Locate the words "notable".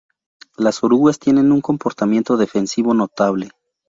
2.95-3.51